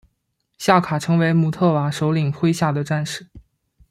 [0.57, 3.27] 夏卡成为姆特瓦首领麾下的战士。